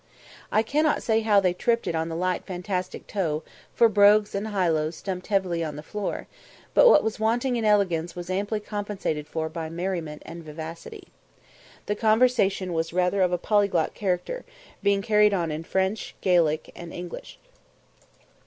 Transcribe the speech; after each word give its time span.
I 0.51 0.63
cannot 0.63 1.03
say 1.03 1.21
that 1.21 1.43
they 1.43 1.53
tripped 1.53 1.85
it 1.85 1.93
"on 1.93 2.09
the 2.09 2.15
light 2.15 2.43
fantastic 2.43 3.05
toe," 3.05 3.43
for 3.75 3.87
brogues 3.87 4.33
and 4.33 4.47
highlows 4.47 4.95
stumped 4.95 5.27
heavily 5.27 5.63
on 5.63 5.75
the 5.75 5.83
floor; 5.83 6.25
but 6.73 6.87
what 6.89 7.03
was 7.03 7.19
wanting 7.19 7.55
in 7.55 7.65
elegance 7.65 8.15
was 8.15 8.27
amply 8.27 8.59
compensated 8.61 9.27
for 9.27 9.47
by 9.47 9.69
merriment 9.69 10.23
and 10.25 10.43
vivacity. 10.43 11.09
The 11.85 11.95
conversation 11.95 12.73
was 12.73 12.93
rather 12.93 13.21
of 13.21 13.31
a 13.31 13.37
polyglot 13.37 13.93
character, 13.93 14.43
being 14.81 15.03
carried 15.03 15.35
on 15.35 15.51
in 15.51 15.63
French, 15.63 16.15
Gaelic, 16.21 16.71
and 16.75 16.91
English. 16.91 17.37